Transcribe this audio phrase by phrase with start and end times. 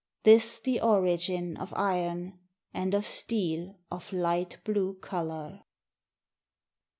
[0.23, 2.39] This, the origin of iron.
[2.73, 5.61] And of steel of light blue color.